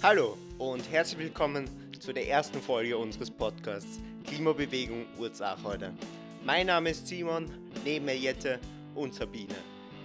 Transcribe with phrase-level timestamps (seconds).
[0.00, 5.92] Hallo und herzlich willkommen zu der ersten Folge unseres Podcasts Klimabewegung Ursache heute.
[6.44, 7.50] Mein Name ist Simon,
[7.84, 8.60] neben mir Jette
[8.94, 9.56] und Sabine.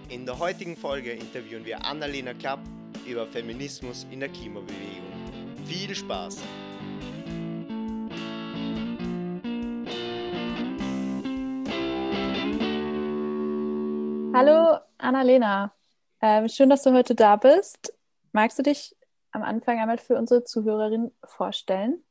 [0.08, 2.58] In der heutigen Folge interviewen wir Annalena Klapp
[3.06, 5.12] über Feminismus in der Klimabewegung.
[5.64, 6.38] Viel Spaß!
[14.34, 15.72] Hallo Annalena,
[16.20, 17.94] ähm, schön, dass du heute da bist.
[18.32, 18.93] Magst du dich
[19.34, 22.02] am Anfang einmal für unsere Zuhörerin vorstellen?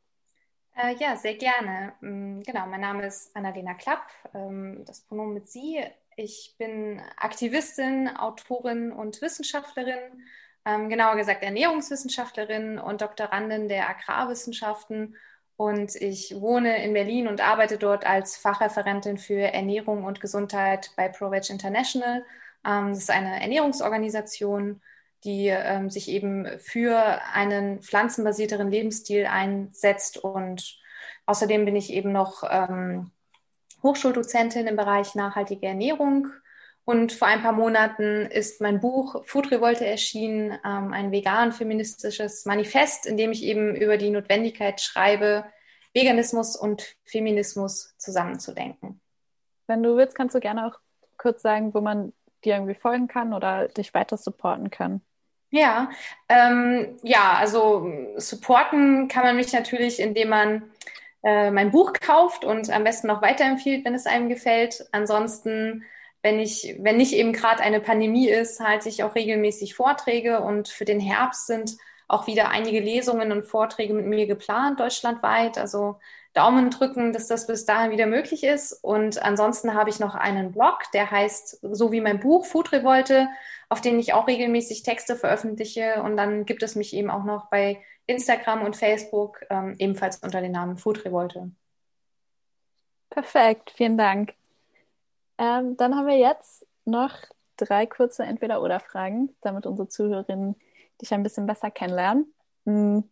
[0.76, 1.94] Äh, ja, sehr gerne.
[2.02, 5.80] Mm, genau, mein Name ist Annalena Klapp, ähm, das Pronomen mit Sie.
[6.16, 10.24] Ich bin Aktivistin, Autorin und Wissenschaftlerin,
[10.66, 15.16] ähm, genauer gesagt Ernährungswissenschaftlerin und Doktorandin der Agrarwissenschaften.
[15.56, 21.08] Und ich wohne in Berlin und arbeite dort als Fachreferentin für Ernährung und Gesundheit bei
[21.08, 22.26] ProVeg International.
[22.66, 24.82] Ähm, das ist eine Ernährungsorganisation,
[25.24, 30.18] die ähm, sich eben für einen pflanzenbasierteren Lebensstil einsetzt.
[30.18, 30.78] Und
[31.26, 33.12] außerdem bin ich eben noch ähm,
[33.82, 36.28] Hochschuldozentin im Bereich nachhaltige Ernährung.
[36.86, 43.06] Und vor ein paar Monaten ist mein Buch Food Revolte erschienen, ähm, ein vegan-feministisches Manifest,
[43.06, 45.46] in dem ich eben über die Notwendigkeit schreibe,
[45.94, 49.00] Veganismus und Feminismus zusammenzudenken.
[49.68, 50.80] Wenn du willst, kannst du gerne auch
[51.18, 52.12] kurz sagen, wo man
[52.44, 55.02] dir irgendwie folgen kann oder dich weiter supporten kann.
[55.56, 55.92] Ja,
[56.30, 57.88] ähm, ja, also
[58.18, 60.72] supporten kann man mich natürlich, indem man
[61.24, 64.88] äh, mein Buch kauft und am besten noch weiterempfiehlt, wenn es einem gefällt.
[64.92, 65.84] Ansonsten,
[66.24, 70.70] wenn ich, wenn nicht eben gerade eine Pandemie ist, halte ich auch regelmäßig Vorträge und
[70.70, 71.78] für den Herbst sind
[72.08, 75.60] auch wieder einige Lesungen und Vorträge mit mir geplant, deutschlandweit.
[75.60, 76.00] Also
[76.34, 78.74] Daumen drücken, dass das bis dahin wieder möglich ist.
[78.84, 83.28] Und ansonsten habe ich noch einen Blog, der heißt, so wie mein Buch, Food Revolte,
[83.74, 86.04] auf den ich auch regelmäßig Texte veröffentliche.
[86.04, 90.42] Und dann gibt es mich eben auch noch bei Instagram und Facebook, ähm, ebenfalls unter
[90.42, 91.50] dem Namen Food Revolte.
[93.10, 94.36] Perfekt, vielen Dank.
[95.40, 97.16] Ähm, dann haben wir jetzt noch
[97.58, 100.56] drei kurze Entweder-Oder-Fragen, damit unsere Zuhörerinnen
[101.02, 102.32] dich ein bisschen besser kennenlernen.
[102.68, 103.10] Hm,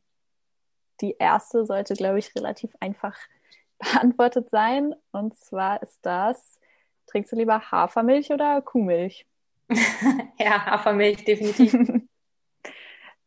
[1.01, 3.17] die erste sollte, glaube ich, relativ einfach
[3.79, 4.93] beantwortet sein.
[5.11, 6.59] Und zwar ist das,
[7.07, 9.25] trinkst du lieber Hafermilch oder Kuhmilch?
[10.39, 11.73] ja, Hafermilch, definitiv.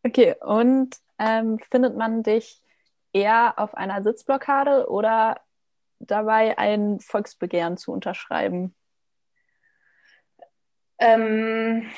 [0.03, 2.61] okay, und ähm, findet man dich
[3.13, 5.41] eher auf einer Sitzblockade oder
[6.01, 8.75] dabei ein Volksbegehren zu unterschreiben?
[10.99, 11.91] Ähm,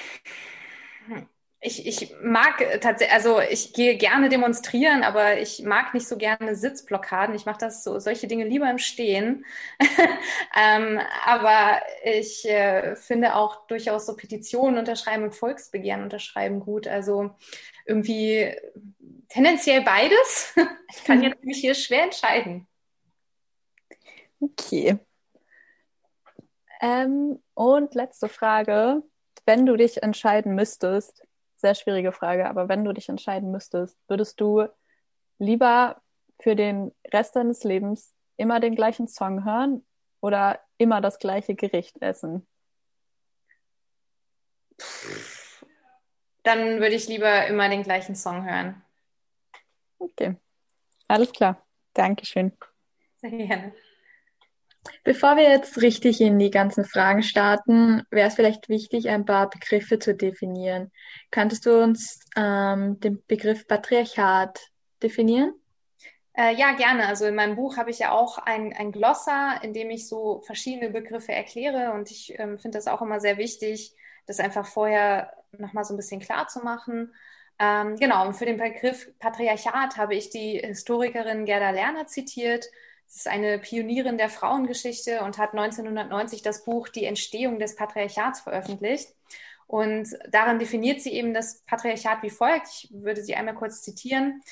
[1.60, 6.54] ich, ich mag tatsächlich, also ich gehe gerne demonstrieren, aber ich mag nicht so gerne
[6.54, 7.34] Sitzblockaden.
[7.34, 9.44] Ich mache das so solche Dinge lieber im Stehen.
[10.56, 16.86] ähm, aber ich äh, finde auch durchaus so Petitionen unterschreiben und Volksbegehren unterschreiben gut.
[16.86, 17.30] Also
[17.86, 18.54] irgendwie
[19.28, 20.54] tendenziell beides.
[20.94, 22.68] ich kann jetzt mich hier schwer entscheiden.
[24.40, 24.98] Okay.
[26.80, 29.02] Ähm, und letzte Frage.
[29.46, 31.25] Wenn du dich entscheiden müsstest,
[31.66, 34.68] sehr schwierige Frage, aber wenn du dich entscheiden müsstest, würdest du
[35.38, 36.00] lieber
[36.38, 39.84] für den Rest deines Lebens immer den gleichen Song hören
[40.20, 42.46] oder immer das gleiche Gericht essen?
[46.44, 48.80] Dann würde ich lieber immer den gleichen Song hören.
[49.98, 50.36] Okay,
[51.08, 51.66] alles klar.
[51.94, 52.52] Dankeschön.
[53.16, 53.74] Sehr gerne.
[55.04, 59.48] Bevor wir jetzt richtig in die ganzen Fragen starten, wäre es vielleicht wichtig, ein paar
[59.50, 60.90] Begriffe zu definieren.
[61.30, 64.60] Könntest du uns ähm, den Begriff Patriarchat
[65.02, 65.54] definieren?
[66.36, 67.06] Äh, ja, gerne.
[67.06, 70.42] Also in meinem Buch habe ich ja auch ein, ein Glossar, in dem ich so
[70.46, 71.92] verschiedene Begriffe erkläre.
[71.92, 73.94] Und ich ähm, finde das auch immer sehr wichtig,
[74.26, 77.14] das einfach vorher nochmal so ein bisschen klar zu machen.
[77.58, 82.66] Ähm, genau, und für den Begriff Patriarchat habe ich die Historikerin Gerda Lerner zitiert
[83.06, 88.40] Sie ist eine Pionierin der Frauengeschichte und hat 1990 das Buch Die Entstehung des Patriarchats
[88.40, 89.14] veröffentlicht.
[89.66, 92.68] Und darin definiert sie eben das Patriarchat wie folgt.
[92.68, 94.42] Ich würde sie einmal kurz zitieren.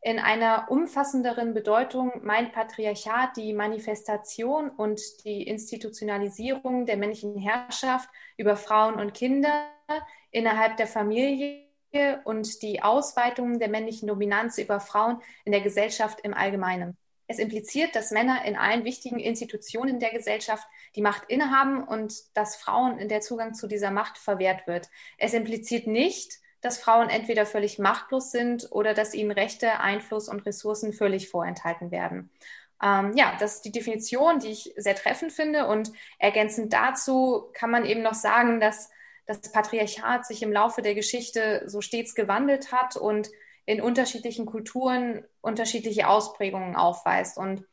[0.00, 8.56] In einer umfassenderen Bedeutung meint Patriarchat die Manifestation und die Institutionalisierung der männlichen Herrschaft über
[8.56, 9.66] Frauen und Kinder
[10.30, 11.66] innerhalb der Familie
[12.24, 16.96] und die Ausweitung der männlichen Dominanz über Frauen in der Gesellschaft im Allgemeinen.
[17.28, 20.66] Es impliziert, dass Männer in allen wichtigen Institutionen der Gesellschaft
[20.96, 24.88] die Macht innehaben und dass Frauen in der Zugang zu dieser Macht verwehrt wird.
[25.18, 30.44] Es impliziert nicht, dass Frauen entweder völlig machtlos sind oder dass ihnen Rechte, Einfluss und
[30.46, 32.30] Ressourcen völlig vorenthalten werden.
[32.82, 35.66] Ähm, ja, das ist die Definition, die ich sehr treffend finde.
[35.66, 38.90] Und ergänzend dazu kann man eben noch sagen, dass
[39.26, 43.28] das Patriarchat sich im Laufe der Geschichte so stets gewandelt hat und
[43.68, 47.36] in unterschiedlichen Kulturen unterschiedliche Ausprägungen aufweist.
[47.36, 47.66] Und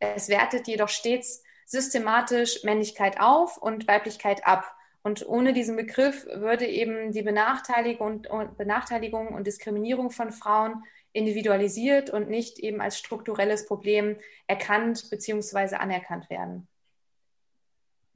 [0.00, 4.74] es wertet jedoch stets systematisch Männlichkeit auf und Weiblichkeit ab.
[5.04, 10.82] Und ohne diesen Begriff würde eben die Benachteiligung und, Benachteiligung und Diskriminierung von Frauen
[11.12, 14.16] individualisiert und nicht eben als strukturelles Problem
[14.48, 15.76] erkannt bzw.
[15.76, 16.66] anerkannt werden.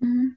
[0.00, 0.36] Mhm.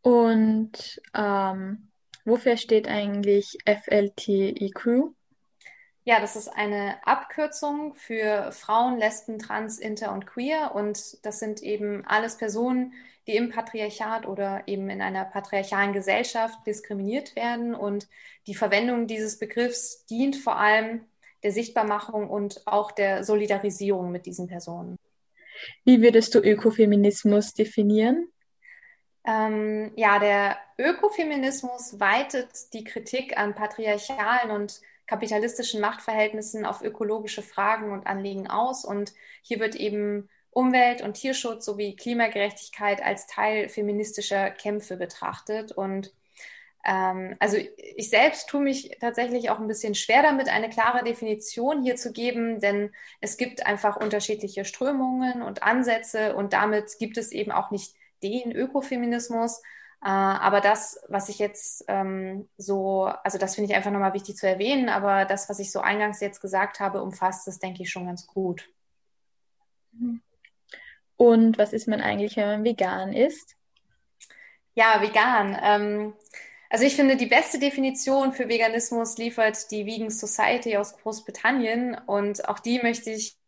[0.00, 1.90] Und ähm,
[2.24, 5.14] wofür steht eigentlich FLTEQ?
[6.06, 10.72] Ja, das ist eine Abkürzung für Frauen, Lesben, Trans, Inter und Queer.
[10.74, 12.92] Und das sind eben alles Personen,
[13.26, 17.74] die im Patriarchat oder eben in einer patriarchalen Gesellschaft diskriminiert werden.
[17.74, 18.06] Und
[18.46, 21.06] die Verwendung dieses Begriffs dient vor allem
[21.42, 24.98] der Sichtbarmachung und auch der Solidarisierung mit diesen Personen.
[25.84, 28.28] Wie würdest du Ökofeminismus definieren?
[29.26, 37.92] Ähm, ja, der Ökofeminismus weitet die Kritik an patriarchalen und kapitalistischen Machtverhältnissen auf ökologische Fragen
[37.92, 38.84] und Anliegen aus.
[38.84, 39.12] Und
[39.42, 45.72] hier wird eben Umwelt- und Tierschutz sowie Klimagerechtigkeit als Teil feministischer Kämpfe betrachtet.
[45.72, 46.12] Und
[46.84, 47.56] ähm, also
[47.96, 52.12] ich selbst tue mich tatsächlich auch ein bisschen schwer damit, eine klare Definition hier zu
[52.12, 57.70] geben, denn es gibt einfach unterschiedliche Strömungen und Ansätze und damit gibt es eben auch
[57.70, 59.62] nicht den Ökofeminismus.
[60.04, 64.36] Äh, aber das, was ich jetzt ähm, so, also das finde ich einfach nochmal wichtig
[64.36, 67.90] zu erwähnen, aber das, was ich so eingangs jetzt gesagt habe, umfasst das, denke ich,
[67.90, 68.68] schon ganz gut.
[71.16, 73.56] Und was ist man eigentlich, wenn man vegan ist?
[74.74, 75.58] Ja, vegan.
[75.62, 76.14] Ähm,
[76.68, 82.46] also ich finde, die beste Definition für Veganismus liefert die Vegan Society aus Großbritannien und
[82.46, 83.38] auch die möchte ich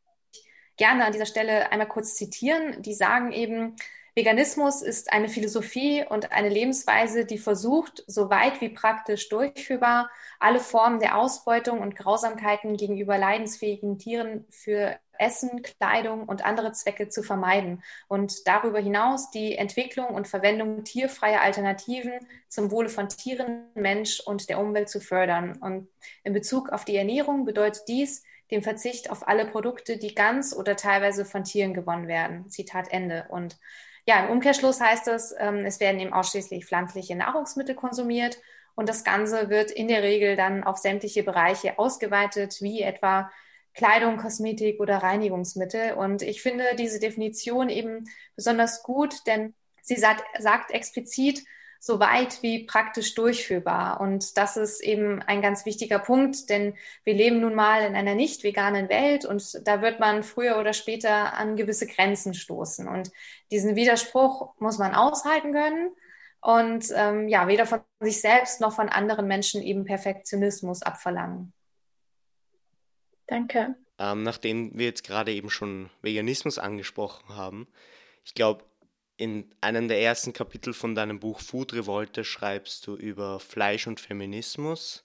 [0.78, 2.80] gerne an dieser Stelle einmal kurz zitieren.
[2.80, 3.76] Die sagen eben,
[4.16, 10.08] Veganismus ist eine Philosophie und eine Lebensweise, die versucht, so weit wie praktisch durchführbar,
[10.40, 17.10] alle Formen der Ausbeutung und Grausamkeiten gegenüber leidensfähigen Tieren für Essen, Kleidung und andere Zwecke
[17.10, 22.14] zu vermeiden und darüber hinaus die Entwicklung und Verwendung tierfreier Alternativen
[22.48, 25.58] zum Wohle von Tieren, Mensch und der Umwelt zu fördern.
[25.60, 25.88] Und
[26.24, 30.76] in Bezug auf die Ernährung bedeutet dies, den Verzicht auf alle Produkte, die ganz oder
[30.76, 32.48] teilweise von Tieren gewonnen werden.
[32.48, 33.26] Zitat Ende.
[33.28, 33.58] Und
[34.06, 38.38] ja, im Umkehrschluss heißt es, ähm, es werden eben ausschließlich pflanzliche Nahrungsmittel konsumiert
[38.76, 43.30] und das Ganze wird in der Regel dann auf sämtliche Bereiche ausgeweitet, wie etwa
[43.74, 45.94] Kleidung, Kosmetik oder Reinigungsmittel.
[45.94, 48.04] Und ich finde diese Definition eben
[48.36, 51.42] besonders gut, denn sie sagt, sagt explizit,
[51.86, 54.00] so weit wie praktisch durchführbar.
[54.00, 56.74] Und das ist eben ein ganz wichtiger Punkt, denn
[57.04, 60.72] wir leben nun mal in einer nicht veganen Welt und da wird man früher oder
[60.72, 62.88] später an gewisse Grenzen stoßen.
[62.88, 63.12] Und
[63.52, 65.90] diesen Widerspruch muss man aushalten können
[66.40, 71.52] und ähm, ja, weder von sich selbst noch von anderen Menschen eben Perfektionismus abverlangen.
[73.28, 73.76] Danke.
[73.98, 77.68] Ähm, nachdem wir jetzt gerade eben schon Veganismus angesprochen haben,
[78.24, 78.64] ich glaube,
[79.16, 84.00] in einem der ersten Kapitel von deinem Buch Food Revolte schreibst du über Fleisch und
[84.00, 85.04] Feminismus.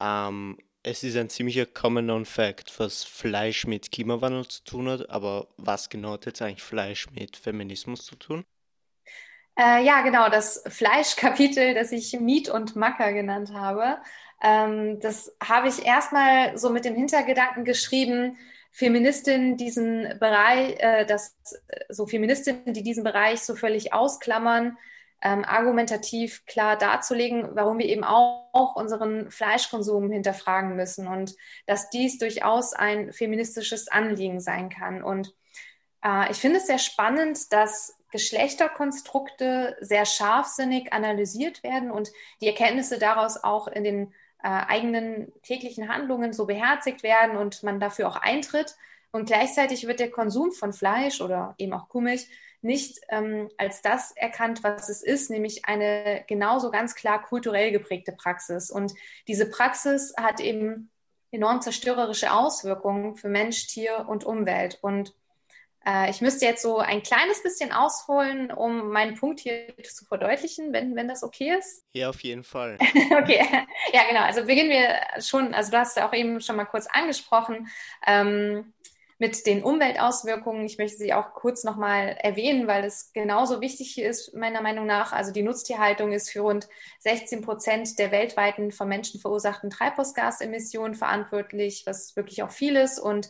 [0.00, 5.48] Ähm, es ist ein ziemlicher Common Fact, was Fleisch mit Klimawandel zu tun hat, aber
[5.56, 8.44] was genau hat jetzt eigentlich Fleisch mit Feminismus zu tun?
[9.58, 13.98] Äh, ja, genau, das Fleischkapitel, das ich Miet und Macker genannt habe,
[14.40, 18.38] ähm, das habe ich erstmal so mit dem Hintergedanken geschrieben,
[18.78, 21.34] Feministinnen diesen Bereich, äh, dass
[21.88, 24.78] so Feministinnen, die diesen Bereich so völlig ausklammern,
[25.20, 31.34] ähm, argumentativ klar darzulegen, warum wir eben auch, auch unseren Fleischkonsum hinterfragen müssen und
[31.66, 35.02] dass dies durchaus ein feministisches Anliegen sein kann.
[35.02, 35.34] Und
[36.04, 43.00] äh, ich finde es sehr spannend, dass Geschlechterkonstrukte sehr scharfsinnig analysiert werden und die Erkenntnisse
[43.00, 48.16] daraus auch in den äh, eigenen täglichen Handlungen so beherzigt werden und man dafür auch
[48.16, 48.76] eintritt.
[49.10, 52.28] Und gleichzeitig wird der Konsum von Fleisch oder eben auch Kuhmilch
[52.60, 58.12] nicht ähm, als das erkannt, was es ist, nämlich eine genauso ganz klar kulturell geprägte
[58.12, 58.70] Praxis.
[58.70, 58.94] Und
[59.28, 60.90] diese Praxis hat eben
[61.30, 64.78] enorm zerstörerische Auswirkungen für Mensch, Tier und Umwelt.
[64.82, 65.14] Und
[65.88, 70.72] äh, ich müsste jetzt so ein kleines bisschen ausholen, um meinen Punkt hier zu verdeutlichen,
[70.72, 71.84] wenn, wenn das okay ist.
[71.94, 72.78] Ja, auf jeden Fall.
[73.20, 73.44] okay,
[73.92, 74.20] ja genau.
[74.20, 77.66] Also beginnen wir schon, also du hast ja auch eben schon mal kurz angesprochen.
[78.06, 78.72] Ähm,
[79.20, 80.64] mit den Umweltauswirkungen.
[80.64, 85.12] Ich möchte sie auch kurz nochmal erwähnen, weil es genauso wichtig ist, meiner Meinung nach.
[85.12, 86.68] Also die Nutztierhaltung ist für rund
[87.00, 93.00] 16 Prozent der weltweiten von Menschen verursachten Treibhausgasemissionen verantwortlich, was wirklich auch viel ist.
[93.00, 93.28] Und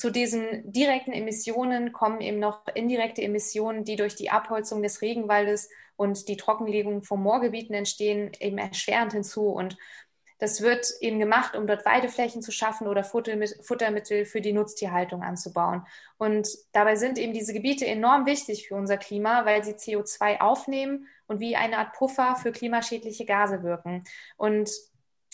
[0.00, 5.68] zu diesen direkten Emissionen kommen eben noch indirekte Emissionen, die durch die Abholzung des Regenwaldes
[5.96, 9.48] und die Trockenlegung von Moorgebieten entstehen, eben erschwerend hinzu.
[9.48, 9.76] Und
[10.40, 15.86] Das wird eben gemacht, um dort Weideflächen zu schaffen oder Futtermittel für die Nutztierhaltung anzubauen.
[16.16, 21.06] Und dabei sind eben diese Gebiete enorm wichtig für unser Klima, weil sie CO2 aufnehmen
[21.26, 24.04] und wie eine Art Puffer für klimaschädliche Gase wirken.
[24.38, 24.70] Und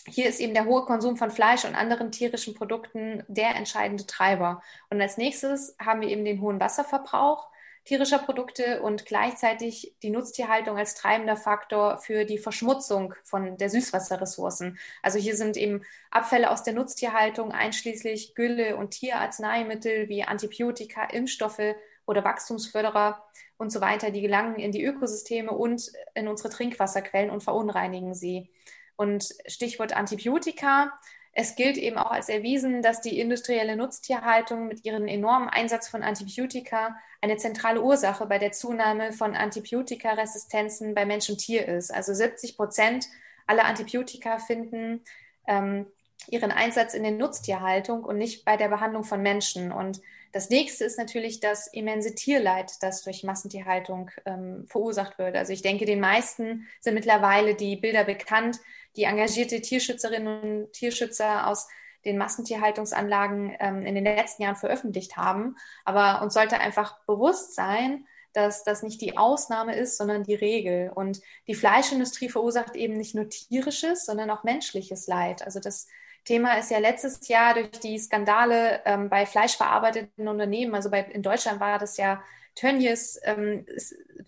[0.07, 4.61] hier ist eben der hohe Konsum von Fleisch und anderen tierischen Produkten der entscheidende Treiber.
[4.89, 7.49] Und als nächstes haben wir eben den hohen Wasserverbrauch
[7.87, 14.77] tierischer Produkte und gleichzeitig die Nutztierhaltung als treibender Faktor für die Verschmutzung von der Süßwasserressourcen.
[15.01, 21.75] Also hier sind eben Abfälle aus der Nutztierhaltung einschließlich Gülle und Tierarzneimittel wie Antibiotika, Impfstoffe
[22.05, 23.23] oder Wachstumsförderer
[23.57, 28.49] und so weiter, die gelangen in die Ökosysteme und in unsere Trinkwasserquellen und verunreinigen sie.
[28.97, 30.91] Und Stichwort Antibiotika
[31.39, 36.01] es gilt eben auch als erwiesen, dass die industrielle Nutztierhaltung mit ihrem enormen Einsatz von
[36.01, 41.93] Antibiotika eine zentrale Ursache bei der Zunahme von Antibiotikaresistenzen bei Mensch und Tier ist.
[41.93, 43.05] Also 70 Prozent
[43.45, 45.03] aller Antibiotika finden
[45.45, 45.85] ähm,
[46.27, 49.71] ihren Einsatz in der Nutztierhaltung und nicht bei der Behandlung von Menschen.
[49.71, 50.01] Und
[50.33, 55.35] das nächste ist natürlich das immense Tierleid, das durch Massentierhaltung ähm, verursacht wird.
[55.35, 58.59] Also ich denke, den meisten sind mittlerweile die Bilder bekannt,
[58.95, 61.67] die engagierte Tierschützerinnen und Tierschützer aus
[62.05, 65.55] den Massentierhaltungsanlagen ähm, in den letzten Jahren veröffentlicht haben.
[65.85, 70.91] Aber uns sollte einfach bewusst sein, dass das nicht die Ausnahme ist, sondern die Regel.
[70.93, 75.41] Und die Fleischindustrie verursacht eben nicht nur tierisches, sondern auch menschliches Leid.
[75.41, 75.87] Also das
[76.27, 81.23] Thema ist ja letztes Jahr durch die Skandale ähm, bei fleischverarbeitenden Unternehmen, also bei, in
[81.23, 82.21] Deutschland war das ja
[82.53, 83.65] Tönnies ähm,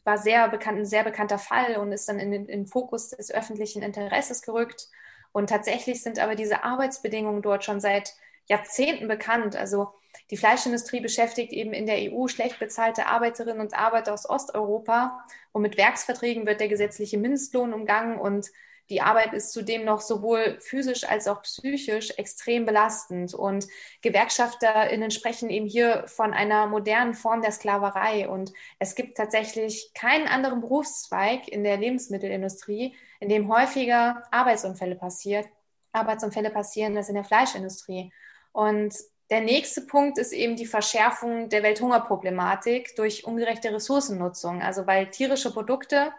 [0.04, 3.10] war sehr bekannt, ein sehr bekannter Fall und ist dann in den, in den Fokus
[3.10, 4.88] des öffentlichen Interesses gerückt.
[5.32, 8.14] Und tatsächlich sind aber diese Arbeitsbedingungen dort schon seit
[8.46, 9.56] Jahrzehnten bekannt.
[9.56, 9.90] Also
[10.30, 15.26] die Fleischindustrie beschäftigt eben in der EU schlecht bezahlte Arbeiterinnen und Arbeiter aus Osteuropa.
[15.52, 18.52] Und mit Werksverträgen wird der gesetzliche Mindestlohn umgangen und
[18.90, 23.34] die Arbeit ist zudem noch sowohl physisch als auch psychisch extrem belastend.
[23.34, 23.68] Und
[24.02, 28.28] GewerkschafterInnen sprechen eben hier von einer modernen Form der Sklaverei.
[28.28, 35.48] Und es gibt tatsächlich keinen anderen Berufszweig in der Lebensmittelindustrie, in dem häufiger Arbeitsunfälle passiert,
[35.92, 38.12] Arbeitsunfälle passieren als in der Fleischindustrie.
[38.52, 38.96] Und
[39.30, 44.62] der nächste Punkt ist eben die Verschärfung der Welthungerproblematik durch ungerechte Ressourcennutzung.
[44.62, 46.12] Also weil tierische Produkte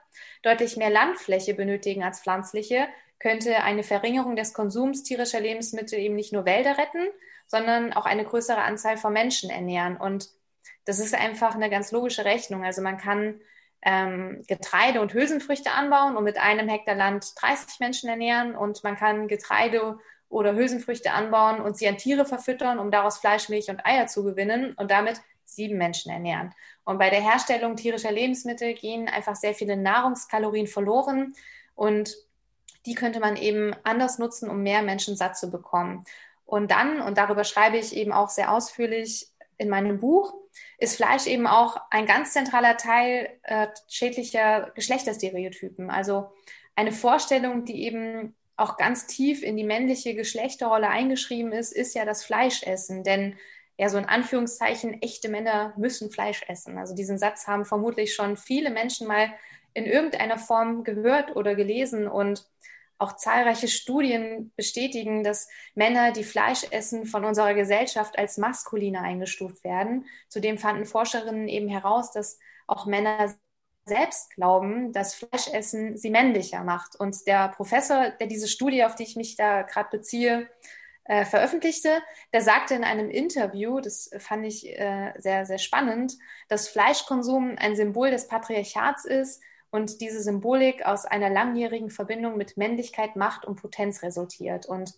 [0.43, 2.87] deutlich mehr Landfläche benötigen als pflanzliche,
[3.19, 7.09] könnte eine Verringerung des Konsums tierischer Lebensmittel eben nicht nur Wälder retten,
[7.47, 9.97] sondern auch eine größere Anzahl von Menschen ernähren.
[9.97, 10.31] Und
[10.85, 12.65] das ist einfach eine ganz logische Rechnung.
[12.65, 13.41] Also man kann
[13.83, 18.97] ähm, Getreide und Hülsenfrüchte anbauen und mit einem Hektar Land 30 Menschen ernähren und man
[18.97, 19.99] kann Getreide
[20.31, 24.25] oder Hülsenfrüchte anbauen und sie an Tiere verfüttern, um daraus Fleisch, Milch und Eier zu
[24.25, 26.55] gewinnen und damit sieben Menschen ernähren.
[26.85, 31.35] Und bei der Herstellung tierischer Lebensmittel gehen einfach sehr viele Nahrungskalorien verloren
[31.75, 32.17] und
[32.87, 36.05] die könnte man eben anders nutzen, um mehr Menschen satt zu bekommen.
[36.47, 40.35] Und dann, und darüber schreibe ich eben auch sehr ausführlich in meinem Buch,
[40.79, 45.91] ist Fleisch eben auch ein ganz zentraler Teil äh, schädlicher Geschlechterstereotypen.
[45.91, 46.33] Also
[46.77, 52.05] eine Vorstellung, die eben auch ganz tief in die männliche Geschlechterrolle eingeschrieben ist, ist ja
[52.05, 53.05] das Fleischessen.
[53.05, 53.37] Denn
[53.79, 56.77] ja, so in Anführungszeichen, echte Männer müssen Fleisch essen.
[56.77, 59.33] Also diesen Satz haben vermutlich schon viele Menschen mal
[59.73, 62.47] in irgendeiner Form gehört oder gelesen und
[62.99, 69.65] auch zahlreiche Studien bestätigen, dass Männer, die Fleisch essen, von unserer Gesellschaft als maskuline eingestuft
[69.65, 70.05] werden.
[70.29, 73.35] Zudem fanden Forscherinnen eben heraus, dass auch Männer
[73.91, 76.97] selbst glauben, dass Fleischessen sie männlicher macht.
[76.97, 80.49] Und der Professor, der diese Studie, auf die ich mich da gerade beziehe,
[81.05, 82.01] äh, veröffentlichte,
[82.33, 86.17] der sagte in einem Interview, das fand ich äh, sehr, sehr spannend,
[86.49, 92.57] dass Fleischkonsum ein Symbol des Patriarchats ist und diese Symbolik aus einer langjährigen Verbindung mit
[92.57, 94.67] Männlichkeit, Macht und Potenz resultiert.
[94.67, 94.95] Und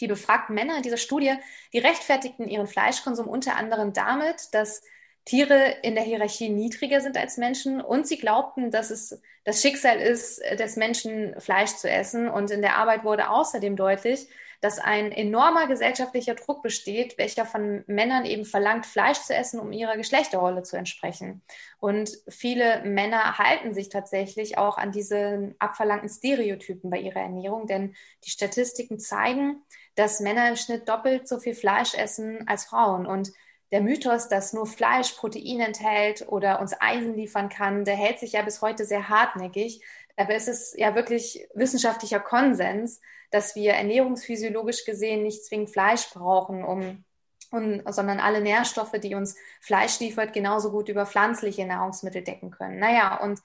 [0.00, 1.34] die befragten Männer in dieser Studie,
[1.72, 4.82] die rechtfertigten ihren Fleischkonsum unter anderem damit, dass
[5.24, 9.98] Tiere in der Hierarchie niedriger sind als Menschen und sie glaubten, dass es das Schicksal
[9.98, 12.28] ist, des Menschen Fleisch zu essen.
[12.28, 14.28] Und in der Arbeit wurde außerdem deutlich,
[14.60, 19.72] dass ein enormer gesellschaftlicher Druck besteht, welcher von Männern eben verlangt, Fleisch zu essen, um
[19.72, 21.42] ihrer Geschlechterrolle zu entsprechen.
[21.80, 27.96] Und viele Männer halten sich tatsächlich auch an diese abverlangten Stereotypen bei ihrer Ernährung, denn
[28.24, 29.62] die Statistiken zeigen,
[29.96, 33.04] dass Männer im Schnitt doppelt so viel Fleisch essen als Frauen.
[33.04, 33.32] Und
[33.72, 38.32] der Mythos, dass nur Fleisch Protein enthält oder uns Eisen liefern kann, der hält sich
[38.32, 39.82] ja bis heute sehr hartnäckig.
[40.16, 43.00] Aber es ist ja wirklich wissenschaftlicher Konsens,
[43.30, 47.04] dass wir ernährungsphysiologisch gesehen nicht zwingend Fleisch brauchen, um,
[47.50, 52.78] um, sondern alle Nährstoffe, die uns Fleisch liefert, genauso gut über pflanzliche Nahrungsmittel decken können.
[52.78, 53.40] Naja, und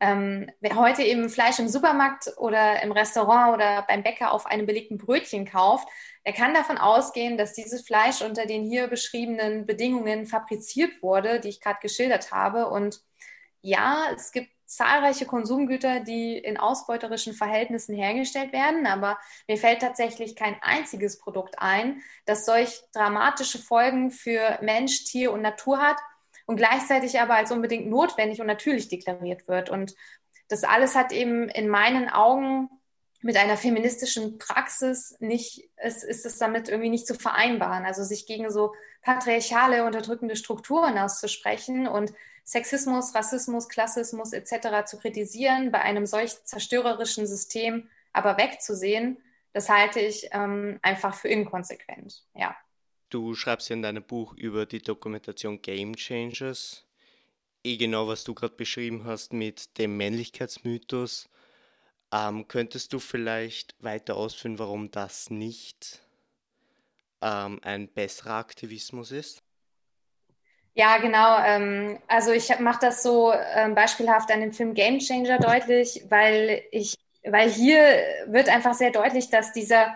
[0.00, 4.66] ähm, wer heute eben Fleisch im Supermarkt oder im Restaurant oder beim Bäcker auf einem
[4.66, 5.86] belegten Brötchen kauft,
[6.26, 11.48] der kann davon ausgehen, dass dieses Fleisch unter den hier beschriebenen Bedingungen fabriziert wurde, die
[11.48, 12.68] ich gerade geschildert habe.
[12.68, 13.02] Und
[13.60, 20.36] ja, es gibt zahlreiche Konsumgüter, die in ausbeuterischen Verhältnissen hergestellt werden, aber mir fällt tatsächlich
[20.36, 25.96] kein einziges Produkt ein, das solch dramatische Folgen für Mensch, Tier und Natur hat
[26.50, 29.70] und gleichzeitig aber als unbedingt notwendig und natürlich deklariert wird.
[29.70, 29.94] Und
[30.48, 32.68] das alles hat eben in meinen Augen
[33.22, 37.84] mit einer feministischen Praxis nicht, es ist es damit irgendwie nicht zu vereinbaren.
[37.84, 42.12] Also sich gegen so patriarchale, unterdrückende Strukturen auszusprechen und
[42.44, 44.86] Sexismus, Rassismus, Klassismus etc.
[44.86, 49.18] zu kritisieren, bei einem solch zerstörerischen System aber wegzusehen,
[49.52, 52.24] das halte ich ähm, einfach für inkonsequent.
[52.34, 52.56] Ja.
[53.10, 56.86] Du schreibst ja in deinem Buch über die Dokumentation Game Changers.
[57.64, 61.28] Eh genau, was du gerade beschrieben hast mit dem Männlichkeitsmythos
[62.12, 66.00] ähm, könntest du vielleicht weiter ausführen, warum das nicht
[67.22, 69.42] ähm, ein besserer Aktivismus ist?
[70.74, 71.38] Ja, genau.
[71.44, 76.62] Ähm, also ich mache das so ähm, beispielhaft an dem Film Game Changer deutlich, weil
[76.70, 77.80] ich, weil hier
[78.26, 79.94] wird einfach sehr deutlich, dass dieser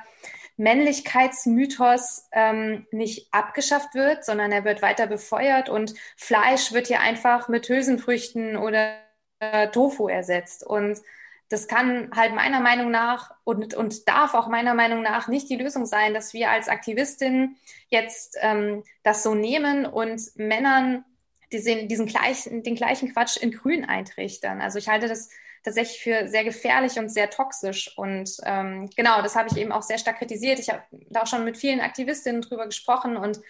[0.57, 7.49] Männlichkeitsmythos ähm, nicht abgeschafft wird, sondern er wird weiter befeuert und Fleisch wird hier einfach
[7.49, 8.97] mit Hülsenfrüchten oder
[9.41, 10.65] äh, Tofu ersetzt.
[10.65, 11.01] Und
[11.49, 15.57] das kann halt meiner Meinung nach und, und darf auch meiner Meinung nach nicht die
[15.57, 17.57] Lösung sein, dass wir als Aktivistin
[17.89, 21.05] jetzt ähm, das so nehmen und Männern
[21.53, 24.61] diesen, diesen gleichen, den gleichen Quatsch in Grün eintrichtern.
[24.61, 25.31] Also ich halte das
[25.65, 27.97] tatsächlich für sehr gefährlich und sehr toxisch.
[27.97, 30.59] Und ähm, genau, das habe ich eben auch sehr stark kritisiert.
[30.59, 33.41] Ich habe da auch schon mit vielen Aktivistinnen drüber gesprochen und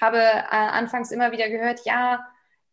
[0.00, 2.24] habe äh, anfangs immer wieder gehört, ja,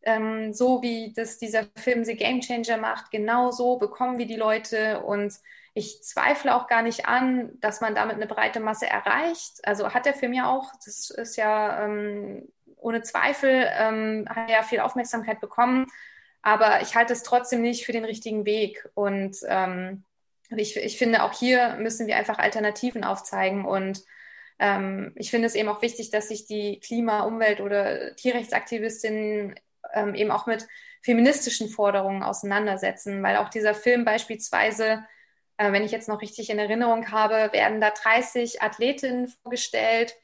[0.04, 4.36] ähm, so wie das dieser Film The Game Changer macht, genau so bekommen wir die
[4.36, 5.34] Leute und
[5.74, 9.60] ich zweifle auch gar nicht an, dass man damit eine breite Masse erreicht.
[9.64, 12.48] Also hat der Film ja auch, das ist ja ähm,
[12.78, 15.88] ohne Zweifel, ähm, hat ja viel Aufmerksamkeit bekommen,
[16.44, 18.88] aber ich halte es trotzdem nicht für den richtigen Weg.
[18.94, 20.04] Und ähm,
[20.50, 23.66] ich, ich finde, auch hier müssen wir einfach Alternativen aufzeigen.
[23.66, 24.04] Und
[24.60, 29.56] ähm, ich finde es eben auch wichtig, dass sich die Klima-, Umwelt- oder Tierrechtsaktivistinnen
[29.94, 30.68] ähm, eben auch mit
[31.02, 35.06] feministischen Forderungen auseinandersetzen, weil auch dieser Film beispielsweise,
[35.58, 40.16] äh, wenn ich jetzt noch richtig in Erinnerung habe, werden da 30 Athletinnen vorgestellt.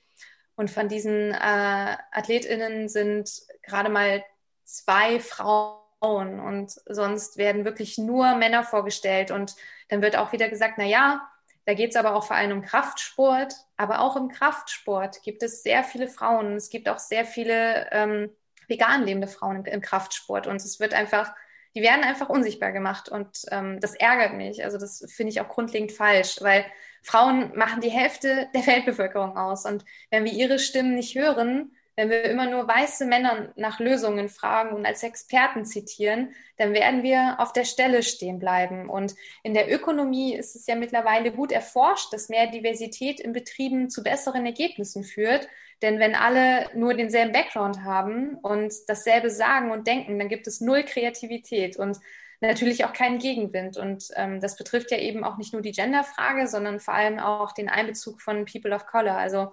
[0.55, 3.31] Und von diesen äh, Athletinnen sind
[3.63, 4.21] gerade mal
[4.65, 9.55] zwei Frauen und sonst werden wirklich nur Männer vorgestellt und
[9.89, 11.29] dann wird auch wieder gesagt, na ja,
[11.65, 15.61] da geht es aber auch vor allem um Kraftsport, aber auch im Kraftsport gibt es
[15.61, 16.55] sehr viele Frauen.
[16.55, 18.31] Es gibt auch sehr viele ähm,
[18.67, 20.47] vegan lebende Frauen im, im Kraftsport.
[20.47, 21.31] Und es wird einfach,
[21.75, 23.09] die werden einfach unsichtbar gemacht.
[23.09, 24.63] Und ähm, das ärgert mich.
[24.63, 26.65] Also das finde ich auch grundlegend falsch, weil
[27.03, 29.65] Frauen machen die Hälfte der Weltbevölkerung aus.
[29.65, 34.29] Und wenn wir ihre Stimmen nicht hören, wenn wir immer nur weiße Männer nach Lösungen
[34.29, 38.89] fragen und als Experten zitieren, dann werden wir auf der Stelle stehen bleiben.
[38.89, 43.89] Und in der Ökonomie ist es ja mittlerweile gut erforscht, dass mehr Diversität in Betrieben
[43.89, 45.49] zu besseren Ergebnissen führt.
[45.81, 50.61] Denn wenn alle nur denselben Background haben und dasselbe sagen und denken, dann gibt es
[50.61, 51.99] null Kreativität und
[52.39, 53.75] natürlich auch keinen Gegenwind.
[53.75, 57.51] Und ähm, das betrifft ja eben auch nicht nur die Genderfrage, sondern vor allem auch
[57.51, 59.17] den Einbezug von People of Color.
[59.17, 59.51] Also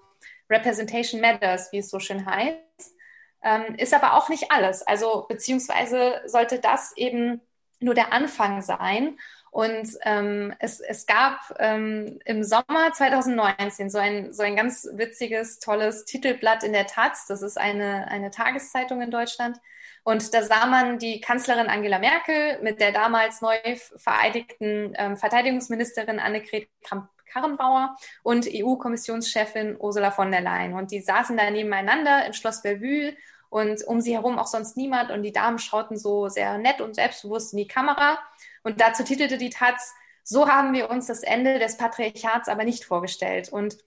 [0.51, 2.57] Representation Matters, wie es so schön heißt.
[3.43, 4.83] Ähm, ist aber auch nicht alles.
[4.83, 7.41] Also beziehungsweise sollte das eben
[7.81, 9.19] nur der Anfang sein.
[9.51, 15.61] Und ähm, es, es gab ähm, im Sommer 2019 so ein, so ein ganz witziges,
[15.61, 17.27] tolles Titelblatt in der Taz.
[17.27, 19.59] Das ist eine, eine Tageszeitung in Deutschland.
[20.05, 23.57] Und da sah man die Kanzlerin Angela Merkel mit der damals neu
[23.97, 26.69] vereidigten ähm, Verteidigungsministerin Annegret
[27.27, 30.75] Kramp-Karrenbauer und EU-Kommissionschefin Ursula von der Leyen.
[30.75, 33.15] Und die saßen da nebeneinander im Schloss Bellevue
[33.51, 35.11] und um sie herum auch sonst niemand.
[35.11, 38.19] Und die Damen schauten so sehr nett und selbstbewusst in die Kamera.
[38.63, 42.85] Und dazu titelte die Taz, so haben wir uns das Ende des Patriarchats aber nicht
[42.85, 43.49] vorgestellt.
[43.49, 43.79] Und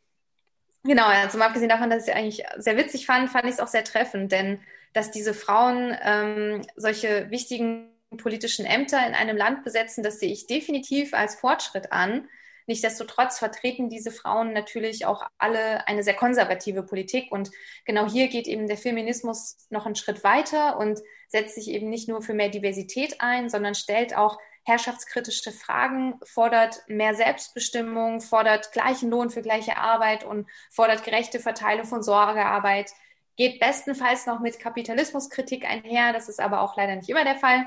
[0.83, 3.59] genau, also mal abgesehen davon, dass ich es eigentlich sehr witzig fand, fand ich es
[3.59, 4.61] auch sehr treffend, denn
[4.93, 10.47] dass diese Frauen ähm, solche wichtigen politischen Ämter in einem Land besetzen, das sehe ich
[10.47, 12.27] definitiv als Fortschritt an.
[12.69, 17.31] Nichtsdestotrotz vertreten diese Frauen natürlich auch alle eine sehr konservative Politik.
[17.31, 17.49] Und
[17.83, 22.07] genau hier geht eben der Feminismus noch einen Schritt weiter und setzt sich eben nicht
[22.07, 29.09] nur für mehr Diversität ein, sondern stellt auch herrschaftskritische Fragen, fordert mehr Selbstbestimmung, fordert gleichen
[29.09, 32.91] Lohn für gleiche Arbeit und fordert gerechte Verteilung von Sorgearbeit,
[33.35, 37.65] geht bestenfalls noch mit Kapitalismuskritik einher, das ist aber auch leider nicht immer der Fall.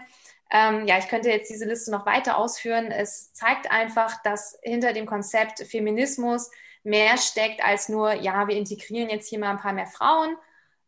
[0.54, 2.90] Ähm, ja, ich könnte jetzt diese Liste noch weiter ausführen.
[2.90, 6.50] Es zeigt einfach, dass hinter dem Konzept Feminismus
[6.84, 10.36] mehr steckt als nur, ja, wir integrieren jetzt hier mal ein paar mehr Frauen.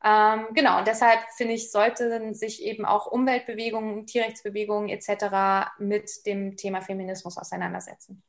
[0.04, 5.70] Ähm, genau, und deshalb finde ich, sollten sich eben auch Umweltbewegungen, Tierrechtsbewegungen etc.
[5.78, 8.22] mit dem Thema Feminismus auseinandersetzen.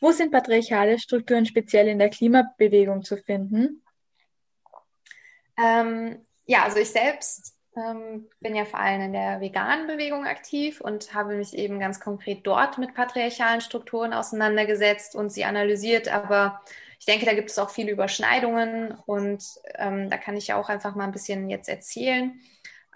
[0.00, 3.82] Wo sind patriarchale Strukturen speziell in der Klimabewegung zu finden?
[5.56, 10.80] Ähm, ja, also ich selbst ähm, bin ja vor allem in der veganen Bewegung aktiv
[10.80, 16.08] und habe mich eben ganz konkret dort mit patriarchalen Strukturen auseinandergesetzt und sie analysiert.
[16.08, 16.60] Aber
[16.98, 19.44] ich denke, da gibt es auch viele Überschneidungen und
[19.76, 22.40] ähm, da kann ich ja auch einfach mal ein bisschen jetzt erzählen.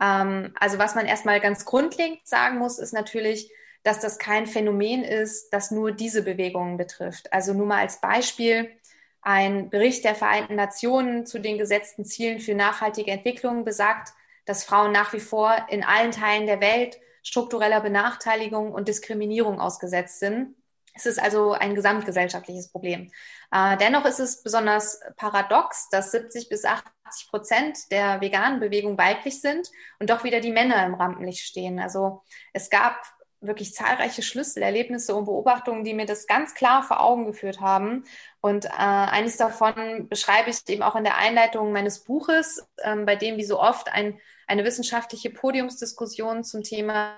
[0.00, 3.50] Ähm, also was man erstmal ganz grundlegend sagen muss, ist natürlich,
[3.84, 7.32] dass das kein Phänomen ist, das nur diese Bewegungen betrifft.
[7.32, 8.70] Also nur mal als Beispiel.
[9.24, 14.92] Ein Bericht der Vereinten Nationen zu den gesetzten Zielen für nachhaltige Entwicklung besagt, dass Frauen
[14.92, 20.56] nach wie vor in allen Teilen der Welt struktureller Benachteiligung und Diskriminierung ausgesetzt sind.
[20.94, 23.10] Es ist also ein gesamtgesellschaftliches Problem.
[23.50, 29.40] Äh, dennoch ist es besonders paradox, dass 70 bis 80 Prozent der veganen Bewegung weiblich
[29.40, 31.80] sind und doch wieder die Männer im Rampenlicht stehen.
[31.80, 32.96] Also es gab
[33.42, 38.04] wirklich zahlreiche Schlüsselerlebnisse und Beobachtungen, die mir das ganz klar vor Augen geführt haben.
[38.40, 43.16] Und äh, eines davon beschreibe ich eben auch in der Einleitung meines Buches, ähm, bei
[43.16, 47.14] dem wie so oft ein, eine wissenschaftliche Podiumsdiskussion zum Thema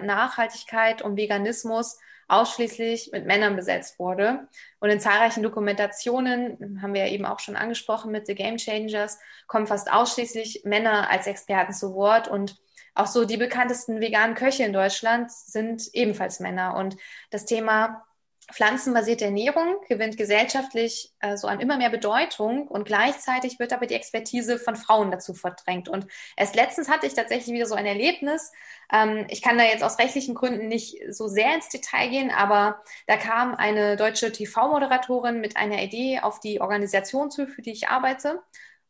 [0.00, 1.98] Nachhaltigkeit und Veganismus
[2.28, 4.48] ausschließlich mit Männern besetzt wurde.
[4.80, 9.66] Und in zahlreichen Dokumentationen, haben wir eben auch schon angesprochen mit The Game Changers, kommen
[9.66, 12.56] fast ausschließlich Männer als Experten zu Wort und
[12.94, 16.76] auch so die bekanntesten veganen Köche in Deutschland sind ebenfalls Männer.
[16.76, 16.96] Und
[17.30, 18.04] das Thema
[18.50, 23.94] pflanzenbasierte Ernährung gewinnt gesellschaftlich äh, so an immer mehr Bedeutung und gleichzeitig wird aber die
[23.94, 25.88] Expertise von Frauen dazu verdrängt.
[25.88, 28.52] Und erst letztens hatte ich tatsächlich wieder so ein Erlebnis.
[28.92, 32.82] Ähm, ich kann da jetzt aus rechtlichen Gründen nicht so sehr ins Detail gehen, aber
[33.06, 37.88] da kam eine deutsche TV-Moderatorin mit einer Idee auf die Organisation zu, für die ich
[37.88, 38.42] arbeite.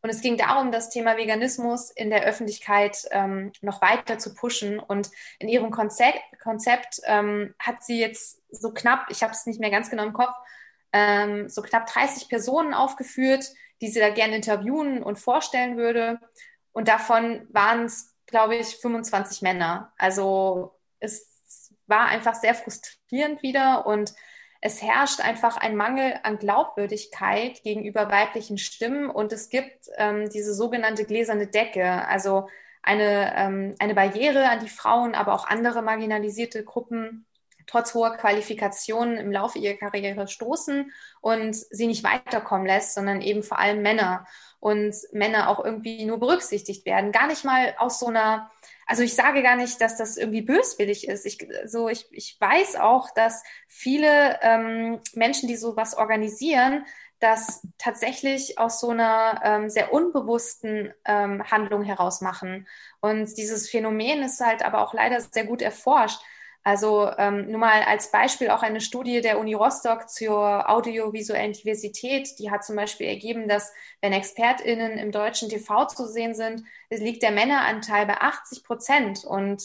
[0.03, 4.81] Und es ging darum, das Thema Veganismus in der Öffentlichkeit ähm, noch weiter zu pushen.
[4.81, 9.61] Und in ihrem Konzept, Konzept ähm, hat sie jetzt so knapp, ich habe es nicht
[9.61, 10.35] mehr ganz genau im Kopf,
[10.93, 13.47] ähm, so knapp 30 Personen aufgeführt,
[13.81, 16.19] die sie da gerne interviewen und vorstellen würde.
[16.73, 19.93] Und davon waren es, glaube ich, 25 Männer.
[19.99, 24.15] Also es war einfach sehr frustrierend wieder und
[24.64, 30.55] es herrscht einfach ein Mangel an Glaubwürdigkeit gegenüber weiblichen Stimmen und es gibt ähm, diese
[30.55, 32.48] sogenannte gläserne Decke, also
[32.81, 37.27] eine, ähm, eine Barriere, an die Frauen, aber auch andere marginalisierte Gruppen
[37.66, 43.42] trotz hoher Qualifikationen im Laufe ihrer Karriere stoßen und sie nicht weiterkommen lässt, sondern eben
[43.42, 44.27] vor allem Männer
[44.61, 47.11] und Männer auch irgendwie nur berücksichtigt werden.
[47.11, 48.48] Gar nicht mal aus so einer
[48.92, 51.24] also ich sage gar nicht, dass das irgendwie böswillig ist.
[51.24, 56.85] Ich, so, ich, ich weiß auch, dass viele ähm, Menschen, die sowas organisieren,
[57.18, 62.68] das tatsächlich aus so einer ähm, sehr unbewussten ähm, Handlung heraus machen.
[63.00, 66.20] Und dieses Phänomen ist halt aber auch leider sehr gut erforscht.
[66.64, 72.38] Also ähm, nur mal als Beispiel auch eine Studie der Uni Rostock zur audiovisuellen Diversität,
[72.38, 77.22] die hat zum Beispiel ergeben, dass wenn ExpertInnen im deutschen TV zu sehen sind, liegt
[77.22, 79.25] der Männeranteil bei 80 Prozent.
[79.25, 79.62] Und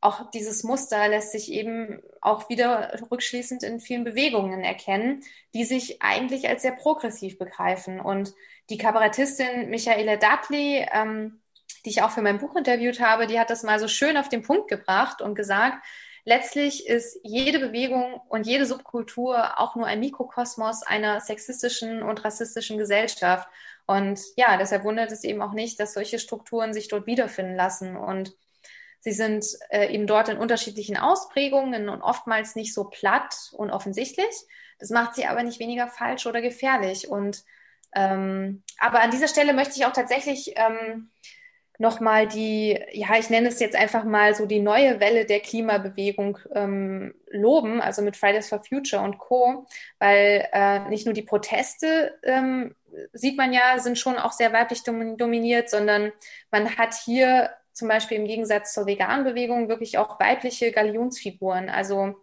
[0.00, 6.00] auch dieses Muster lässt sich eben auch wieder rückschließend in vielen Bewegungen erkennen, die sich
[6.00, 7.98] eigentlich als sehr progressiv begreifen.
[7.98, 8.34] Und
[8.70, 11.40] die Kabarettistin Michaela Dudley, ähm,
[11.84, 14.28] die ich auch für mein Buch interviewt habe, die hat das mal so schön auf
[14.28, 15.84] den Punkt gebracht und gesagt,
[16.26, 22.76] letztlich ist jede Bewegung und jede Subkultur auch nur ein Mikrokosmos einer sexistischen und rassistischen
[22.76, 23.48] Gesellschaft.
[23.86, 27.96] Und ja, deshalb wundert es eben auch nicht, dass solche Strukturen sich dort wiederfinden lassen.
[27.96, 28.36] Und
[29.00, 34.34] sie sind äh, eben dort in unterschiedlichen Ausprägungen und oftmals nicht so platt und offensichtlich.
[34.80, 37.08] Das macht sie aber nicht weniger falsch oder gefährlich.
[37.08, 37.44] Und
[37.94, 41.12] ähm, aber an dieser Stelle möchte ich auch tatsächlich ähm,
[41.78, 46.38] nochmal die, ja, ich nenne es jetzt einfach mal so die neue Welle der Klimabewegung
[46.54, 49.66] ähm, loben, also mit Fridays for Future und Co.,
[49.98, 52.74] weil äh, nicht nur die Proteste, ähm,
[53.12, 56.12] sieht man ja, sind schon auch sehr weiblich dominiert, sondern
[56.50, 61.68] man hat hier zum Beispiel im Gegensatz zur veganen Bewegung wirklich auch weibliche Galionsfiguren.
[61.68, 62.14] Also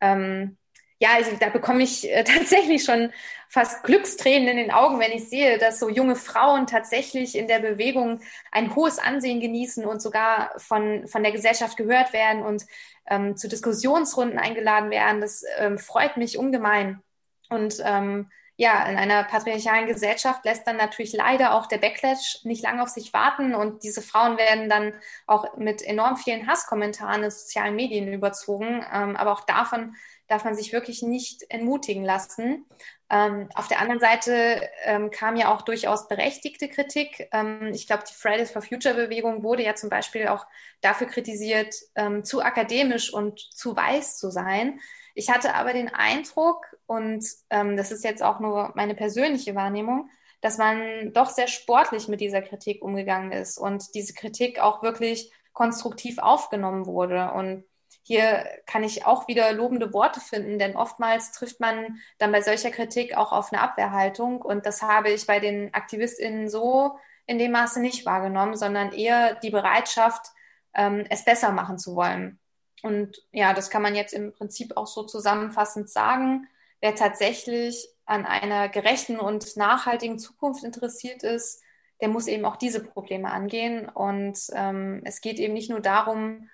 [0.00, 0.56] ähm,
[1.00, 3.12] ja, also da bekomme ich äh, tatsächlich schon
[3.48, 7.58] fast Glückstränen in den Augen, wenn ich sehe, dass so junge Frauen tatsächlich in der
[7.58, 8.20] Bewegung
[8.52, 12.64] ein hohes Ansehen genießen und sogar von, von der Gesellschaft gehört werden und
[13.06, 15.20] ähm, zu Diskussionsrunden eingeladen werden.
[15.20, 17.02] Das ähm, freut mich ungemein.
[17.48, 22.62] Und ähm, ja, in einer patriarchalen Gesellschaft lässt dann natürlich leider auch der Backlash nicht
[22.62, 24.92] lange auf sich warten und diese Frauen werden dann
[25.26, 28.84] auch mit enorm vielen Hasskommentaren in sozialen Medien überzogen.
[28.92, 29.96] Ähm, aber auch davon
[30.30, 32.64] darf man sich wirklich nicht entmutigen lassen.
[33.10, 37.28] Ähm, auf der anderen Seite ähm, kam ja auch durchaus berechtigte Kritik.
[37.32, 40.46] Ähm, ich glaube, die Fridays for Future Bewegung wurde ja zum Beispiel auch
[40.82, 44.78] dafür kritisiert, ähm, zu akademisch und zu weiß zu sein.
[45.14, 50.08] Ich hatte aber den Eindruck, und ähm, das ist jetzt auch nur meine persönliche Wahrnehmung,
[50.40, 55.32] dass man doch sehr sportlich mit dieser Kritik umgegangen ist und diese Kritik auch wirklich
[55.52, 57.32] konstruktiv aufgenommen wurde.
[57.32, 57.64] Und
[58.10, 62.72] hier kann ich auch wieder lobende Worte finden, denn oftmals trifft man dann bei solcher
[62.72, 64.42] Kritik auch auf eine Abwehrhaltung.
[64.42, 69.36] Und das habe ich bei den AktivistInnen so in dem Maße nicht wahrgenommen, sondern eher
[69.36, 70.26] die Bereitschaft,
[70.74, 72.40] ähm, es besser machen zu wollen.
[72.82, 76.48] Und ja, das kann man jetzt im Prinzip auch so zusammenfassend sagen.
[76.80, 81.62] Wer tatsächlich an einer gerechten und nachhaltigen Zukunft interessiert ist,
[82.00, 83.88] der muss eben auch diese Probleme angehen.
[83.88, 86.48] Und ähm, es geht eben nicht nur darum,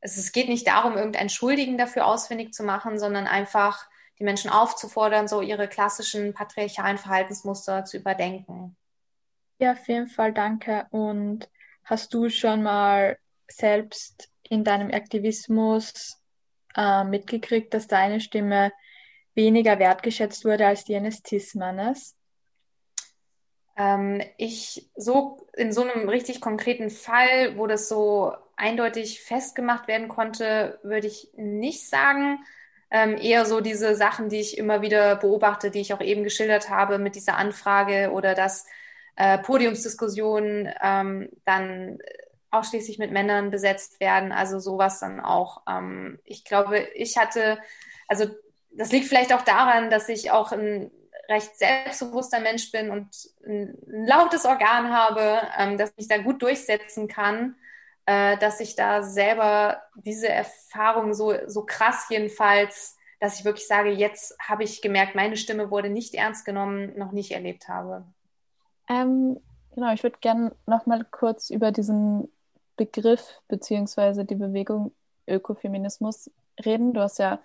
[0.00, 3.86] es, es geht nicht darum, irgendeinen Schuldigen dafür ausfindig zu machen, sondern einfach
[4.18, 8.76] die Menschen aufzufordern, so ihre klassischen patriarchalen Verhaltensmuster zu überdenken.
[9.58, 10.86] Ja, auf jeden Fall danke.
[10.90, 11.48] Und
[11.84, 16.20] hast du schon mal selbst in deinem Aktivismus
[16.74, 18.72] äh, mitgekriegt, dass deine Stimme
[19.34, 22.16] weniger wertgeschätzt wurde als die eines Cis-Mannes?
[23.76, 30.08] Ähm, ich so in so einem richtig konkreten Fall, wo das so eindeutig festgemacht werden
[30.08, 32.38] konnte, würde ich nicht sagen.
[32.90, 36.70] Ähm, eher so diese Sachen, die ich immer wieder beobachte, die ich auch eben geschildert
[36.70, 38.66] habe mit dieser Anfrage oder dass
[39.16, 41.98] äh, Podiumsdiskussionen ähm, dann
[42.50, 44.32] ausschließlich mit Männern besetzt werden.
[44.32, 45.62] Also sowas dann auch.
[45.68, 47.58] Ähm, ich glaube, ich hatte,
[48.08, 48.26] also
[48.70, 50.90] das liegt vielleicht auch daran, dass ich auch ein
[51.28, 53.08] recht selbstbewusster Mensch bin und
[53.46, 57.56] ein, lautes Organ habe, ähm, dass ich da gut durchsetzen kann,
[58.06, 63.90] äh, dass ich da selber diese Erfahrung so, so krass jedenfalls, dass ich wirklich sage,
[63.90, 68.04] jetzt habe ich gemerkt, meine Stimme wurde nicht ernst genommen, noch nicht erlebt habe.
[68.88, 69.40] Ähm,
[69.74, 72.30] genau, ich würde gerne noch mal kurz über diesen
[72.76, 74.92] Begriff beziehungsweise die Bewegung
[75.26, 76.30] Ökofeminismus
[76.64, 76.92] reden.
[76.92, 77.40] Du hast ja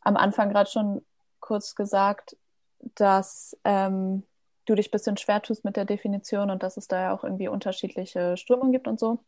[0.00, 1.04] am Anfang gerade schon
[1.40, 2.36] kurz gesagt,
[2.80, 4.22] dass ähm,
[4.66, 7.24] du dich ein bisschen schwer tust mit der Definition und dass es da ja auch
[7.24, 9.18] irgendwie unterschiedliche Strömungen gibt und so.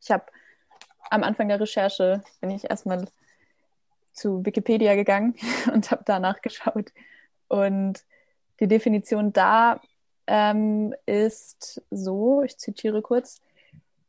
[0.00, 0.24] Ich habe
[1.10, 3.06] am Anfang der Recherche, bin ich erstmal
[4.12, 5.34] zu Wikipedia gegangen
[5.72, 6.92] und habe danach geschaut.
[7.48, 8.04] Und
[8.60, 9.80] die Definition da
[10.26, 13.40] ähm, ist so, ich zitiere kurz,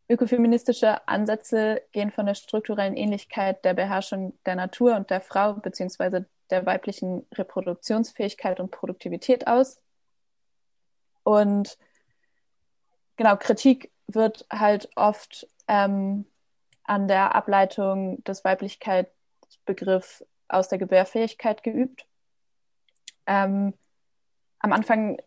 [0.09, 6.23] Ökofeministische Ansätze gehen von der strukturellen Ähnlichkeit der Beherrschung der Natur und der Frau bzw.
[6.49, 9.79] der weiblichen Reproduktionsfähigkeit und Produktivität aus.
[11.23, 11.77] Und
[13.17, 16.25] genau, Kritik wird halt oft ähm,
[16.83, 22.05] an der Ableitung des Weiblichkeitsbegriffs aus der Gebärfähigkeit geübt.
[23.25, 23.73] Ähm,
[24.59, 25.17] am Anfang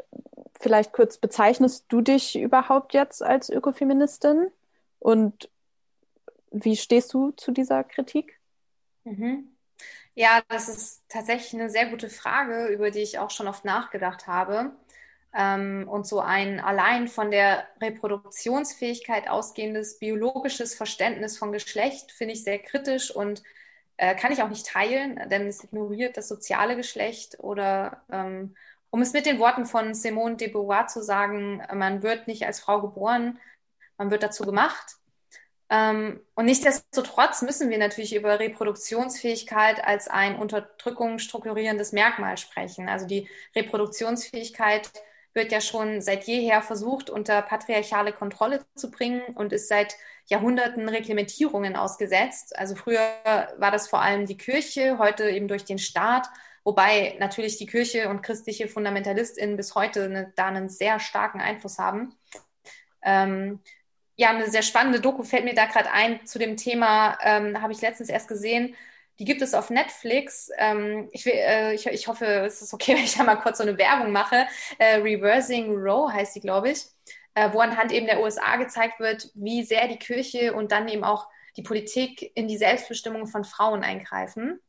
[0.58, 4.50] vielleicht kurz, bezeichnest du dich überhaupt jetzt als Ökofeministin?
[4.98, 5.50] Und
[6.50, 8.40] wie stehst du zu dieser Kritik?
[9.04, 9.48] Mhm.
[10.14, 14.26] Ja, das ist tatsächlich eine sehr gute Frage, über die ich auch schon oft nachgedacht
[14.26, 14.72] habe.
[15.34, 22.42] Ähm, und so ein allein von der Reproduktionsfähigkeit ausgehendes biologisches Verständnis von Geschlecht finde ich
[22.44, 23.42] sehr kritisch und
[23.96, 28.56] äh, kann ich auch nicht teilen, denn es ignoriert das soziale Geschlecht oder ähm,
[28.90, 32.58] um es mit den Worten von Simone de Beauvoir zu sagen, man wird nicht als
[32.60, 33.38] Frau geboren,
[33.98, 34.96] man wird dazu gemacht.
[35.70, 42.88] Ähm, und nichtsdestotrotz müssen wir natürlich über Reproduktionsfähigkeit als ein Unterdrückung strukturierendes Merkmal sprechen.
[42.88, 44.90] Also die Reproduktionsfähigkeit
[45.32, 49.94] wird ja schon seit jeher versucht, unter patriarchale Kontrolle zu bringen und ist seit
[50.26, 52.58] Jahrhunderten Reglementierungen ausgesetzt.
[52.58, 53.00] Also früher
[53.56, 56.28] war das vor allem die Kirche, heute eben durch den Staat,
[56.64, 61.78] wobei natürlich die Kirche und christliche FundamentalistInnen bis heute eine, da einen sehr starken Einfluss
[61.78, 62.16] haben.
[63.02, 63.60] Ähm,
[64.16, 67.72] ja, eine sehr spannende Doku fällt mir da gerade ein zu dem Thema, ähm, habe
[67.72, 68.74] ich letztens erst gesehen.
[69.18, 70.50] Die gibt es auf Netflix.
[70.56, 73.58] Ähm, ich, will, äh, ich, ich, hoffe, es ist okay, wenn ich da mal kurz
[73.58, 74.46] so eine Werbung mache.
[74.78, 76.84] Äh, Reversing Row heißt sie, glaube ich,
[77.34, 81.04] äh, wo anhand eben der USA gezeigt wird, wie sehr die Kirche und dann eben
[81.04, 84.60] auch die Politik in die Selbstbestimmung von Frauen eingreifen.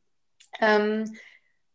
[0.60, 1.16] Ähm,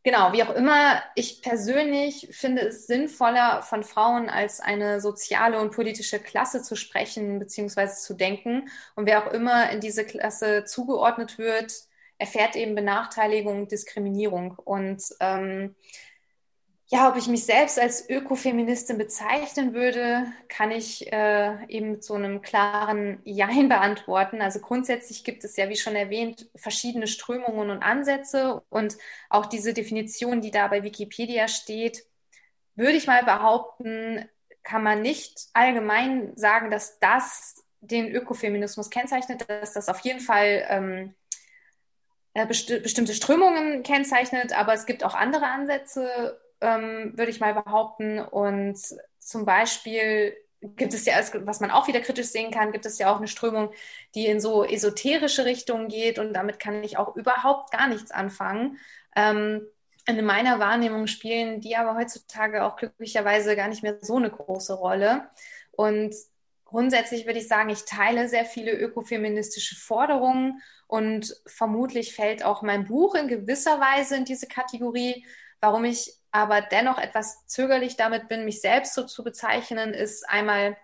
[0.07, 5.71] Genau, wie auch immer, ich persönlich finde es sinnvoller, von Frauen als eine soziale und
[5.73, 7.89] politische Klasse zu sprechen bzw.
[7.89, 8.69] zu denken.
[8.95, 11.73] Und wer auch immer in diese Klasse zugeordnet wird,
[12.19, 14.57] erfährt eben Benachteiligung, Diskriminierung.
[14.63, 15.75] Und ähm,
[16.89, 22.13] ja, ob ich mich selbst als Ökofeministin bezeichnen würde, kann ich äh, eben mit so
[22.13, 24.41] einem klaren Jein beantworten.
[24.41, 28.97] Also grundsätzlich gibt es ja, wie schon erwähnt, verschiedene Strömungen und Ansätze und
[29.30, 32.06] auch diese Definition, die da bei Wikipedia steht,
[32.76, 34.26] würde ich mal behaupten,
[34.63, 40.65] kann man nicht allgemein sagen, dass das den Ökofeminismus kennzeichnet, dass das auf jeden Fall
[40.69, 41.15] ähm,
[42.34, 47.53] äh, besti bestimmte Strömungen kennzeichnet, aber es gibt auch andere Ansätze ähm, würde ich mal
[47.53, 48.19] behaupten.
[48.19, 48.77] Und
[49.19, 51.15] zum Beispiel gibt es ja,
[51.45, 53.71] was man auch wieder kritisch sehen kann, gibt es ja auch eine Strömung,
[54.15, 58.77] die in so esoterische Richtungen geht und damit kann ich auch überhaupt gar nichts anfangen.
[59.15, 59.67] Ähm,
[60.07, 64.73] in meiner Wahrnehmung spielen die aber heutzutage auch glücklicherweise gar nicht mehr so eine große
[64.73, 65.29] Rolle.
[65.71, 66.15] Und
[66.63, 72.85] grundsätzlich würde ich sagen, ich teile sehr viele ökofeministische Forderungen und vermutlich fällt auch mein
[72.85, 75.25] Buch in gewisser Weise in diese Kategorie.
[75.59, 80.77] Warum ich aber dennoch etwas zögerlich damit bin, mich selbst so zu bezeichnen, ist einmal,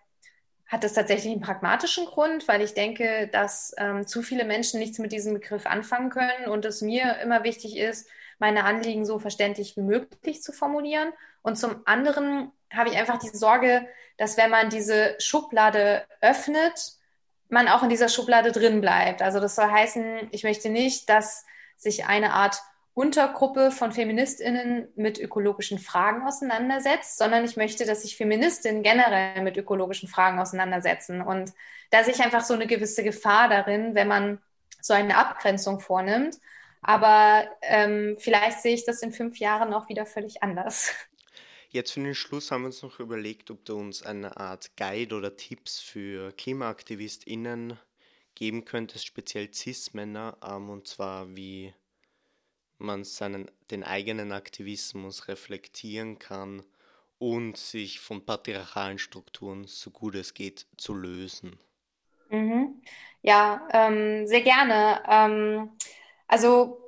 [0.67, 4.99] hat das tatsächlich einen pragmatischen Grund, weil ich denke, dass ähm, zu viele Menschen nichts
[4.99, 8.07] mit diesem Begriff anfangen können und es mir immer wichtig ist,
[8.39, 11.13] meine Anliegen so verständlich wie möglich zu formulieren.
[11.41, 16.93] Und zum anderen habe ich einfach die Sorge, dass wenn man diese Schublade öffnet,
[17.49, 19.21] man auch in dieser Schublade drin bleibt.
[19.21, 21.45] Also das soll heißen, ich möchte nicht, dass
[21.77, 22.61] sich eine Art
[22.95, 29.57] Untergruppe von Feministinnen mit ökologischen Fragen auseinandersetzt, sondern ich möchte, dass sich Feministinnen generell mit
[29.57, 31.21] ökologischen Fragen auseinandersetzen.
[31.21, 31.53] Und
[31.89, 34.39] da sehe ich einfach so eine gewisse Gefahr darin, wenn man
[34.79, 36.37] so eine Abgrenzung vornimmt.
[36.83, 40.93] Aber ähm, vielleicht sehe ich das in fünf Jahren auch wieder völlig anders.
[41.69, 45.15] Jetzt für den Schluss haben wir uns noch überlegt, ob du uns eine Art Guide
[45.15, 47.79] oder Tipps für KlimaaktivistInnen
[48.35, 51.73] geben könntest, speziell Cis-Männer, ähm, und zwar wie
[52.83, 56.63] man seinen, den eigenen Aktivismus reflektieren kann
[57.17, 61.57] und sich von patriarchalen Strukturen, so gut es geht, zu lösen.
[62.29, 62.81] Mhm.
[63.21, 65.01] Ja, ähm, sehr gerne.
[65.07, 65.71] Ähm,
[66.27, 66.81] also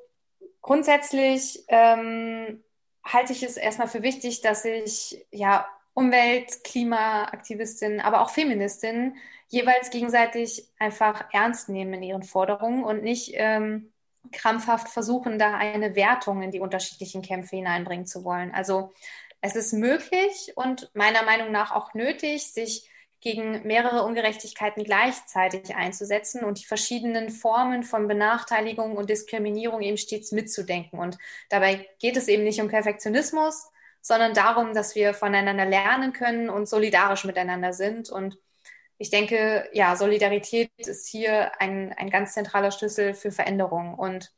[0.61, 2.63] grundsätzlich ähm,
[3.03, 9.15] halte ich es erstmal für wichtig, dass ich ja Umwelt-, Klimaaktivistin, aber auch Feministin
[9.47, 13.93] jeweils gegenseitig einfach ernst nehmen in ihren Forderungen und nicht ähm,
[14.31, 18.53] krampfhaft versuchen, da eine Wertung in die unterschiedlichen Kämpfe hineinbringen zu wollen.
[18.53, 18.93] Also
[19.41, 22.89] es ist möglich und meiner Meinung nach auch nötig, sich
[23.21, 30.31] gegen mehrere Ungerechtigkeiten gleichzeitig einzusetzen und die verschiedenen Formen von Benachteiligung und Diskriminierung eben stets
[30.31, 30.99] mitzudenken.
[30.99, 31.17] Und
[31.49, 36.69] dabei geht es eben nicht um Perfektionismus, sondern darum, dass wir voneinander lernen können und
[36.69, 38.37] solidarisch miteinander sind und
[38.97, 43.95] ich denke, ja, Solidarität ist hier ein, ein ganz zentraler Schlüssel für Veränderung.
[43.95, 44.31] Und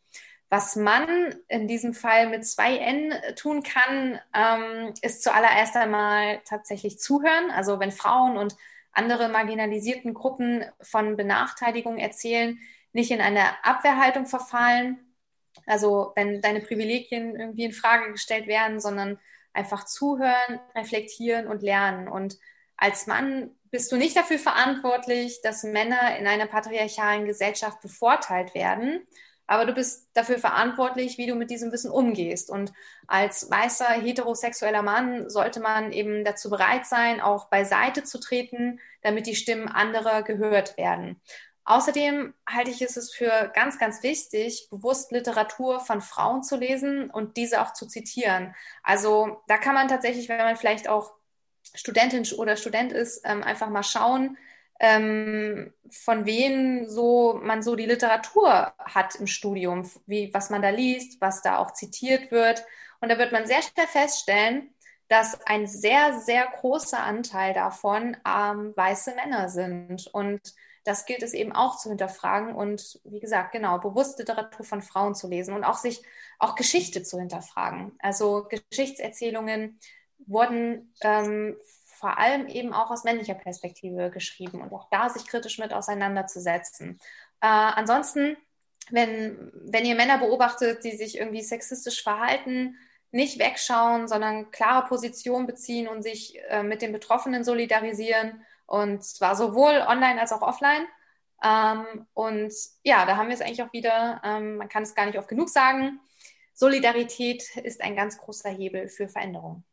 [0.50, 7.00] was man in diesem Fall mit zwei N tun kann, ähm, ist zuallererst einmal tatsächlich
[7.00, 7.52] zuhören.
[7.52, 8.56] Also wenn Frauen und
[8.92, 12.58] andere marginalisierten Gruppen von Benachteiligung erzählen,
[12.94, 14.98] nicht in eine Abwehrhaltung verfallen.
[15.66, 19.20] Also wenn deine Privilegien irgendwie in Frage gestellt werden, sondern
[19.54, 22.08] einfach zuhören, reflektieren und lernen.
[22.08, 22.40] Und
[22.78, 29.06] als Mann bist du nicht dafür verantwortlich, dass Männer in einer patriarchalen Gesellschaft bevorteilt werden,
[29.48, 32.50] aber du bist dafür verantwortlich, wie du mit diesem Wissen umgehst.
[32.50, 32.74] Und
[33.08, 39.26] als weißer heterosexueller Mann sollte man eben dazu bereit sein, auch beiseite zu treten, damit
[39.26, 41.22] die Stimmen anderer gehört werden.
[41.64, 47.36] Außerdem halte ich es für ganz, ganz wichtig, bewusst Literatur von Frauen zu lesen und
[47.36, 48.56] diese auch zu zitieren.
[48.84, 51.17] Also da kann man tatsächlich, wenn man vielleicht auch
[51.78, 54.38] Studentin oder Student ist, ähm, einfach mal schauen,
[54.80, 60.70] ähm, von wem so man so die Literatur hat im Studium, wie, was man da
[60.70, 62.64] liest, was da auch zitiert wird.
[63.00, 64.74] Und da wird man sehr schnell feststellen,
[65.08, 70.08] dass ein sehr, sehr großer Anteil davon ähm, weiße Männer sind.
[70.08, 70.42] Und
[70.84, 75.16] das gilt es eben auch zu hinterfragen und wie gesagt, genau, bewusst Literatur von Frauen
[75.16, 76.02] zu lesen und auch sich
[76.40, 77.92] auch Geschichte zu hinterfragen.
[78.00, 79.80] Also Geschichtserzählungen
[80.26, 81.58] wurden ähm,
[81.98, 87.00] vor allem eben auch aus männlicher Perspektive geschrieben und auch da sich kritisch mit auseinanderzusetzen.
[87.42, 88.38] Äh, ansonsten,
[88.90, 92.78] wenn, wenn ihr Männer beobachtet, die sich irgendwie sexistisch verhalten,
[93.12, 99.36] nicht wegschauen, sondern klare Position beziehen und sich äh, mit den Betroffenen solidarisieren und zwar
[99.36, 100.86] sowohl online als auch offline.
[101.44, 105.06] Ähm, und ja, da haben wir es eigentlich auch wieder, ähm, man kann es gar
[105.06, 106.00] nicht oft genug sagen,
[106.54, 109.64] Solidarität ist ein ganz großer Hebel für Veränderung.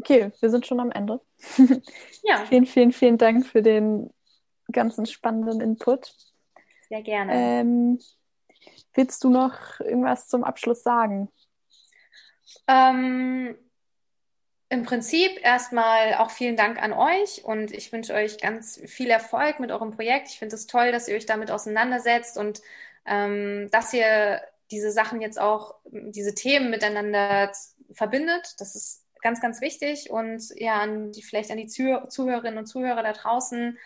[0.00, 1.20] Okay, wir sind schon am Ende.
[2.24, 2.44] Ja.
[2.46, 4.12] vielen, vielen, vielen Dank für den
[4.70, 6.14] ganzen spannenden Input.
[6.88, 7.32] Sehr gerne.
[7.32, 7.98] Ähm,
[8.92, 11.30] willst du noch irgendwas zum Abschluss sagen?
[12.66, 13.56] Ähm,
[14.68, 19.60] im Prinzip erstmal auch vielen Dank an euch und ich wünsche euch ganz viel Erfolg
[19.60, 20.28] mit eurem Projekt.
[20.28, 22.60] Ich finde es toll, dass ihr euch damit auseinandersetzt und
[23.06, 27.50] ähm, dass ihr diese Sachen jetzt auch, diese Themen miteinander
[27.92, 28.54] verbindet.
[28.58, 30.10] Das ist ganz, ganz wichtig.
[30.10, 33.78] Und ja, an die, vielleicht an die Zuh Zuhörerinnen und Zuhörer da draußen.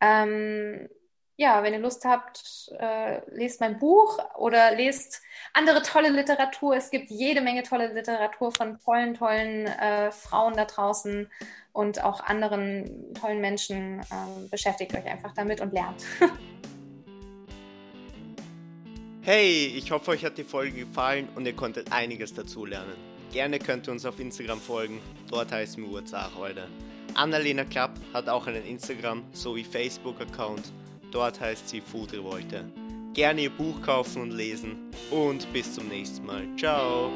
[0.00, 0.88] Ähm,
[1.36, 5.22] ja, wenn ihr Lust habt, äh, lest mein Buch oder lest
[5.52, 6.74] andere tolle Literatur.
[6.74, 11.30] Es gibt jede Menge tolle Literatur von tollen, tollen äh, Frauen da draußen
[11.72, 14.00] und auch anderen tollen Menschen.
[14.10, 16.02] Ähm, beschäftigt euch einfach damit und lernt.
[19.22, 23.17] hey, ich hoffe, euch hat die Folge gefallen und ihr konntet einiges dazulernen.
[23.32, 25.00] Gerne könnt ihr uns auf Instagram folgen,
[25.30, 26.66] dort heißen wir Urzach heute.
[27.14, 30.72] Annalena Klapp hat auch einen Instagram- sowie Facebook-Account,
[31.10, 32.64] dort heißt sie Food Revolte.
[33.14, 36.46] Gerne ihr Buch kaufen und lesen und bis zum nächsten Mal.
[36.56, 37.10] Ciao!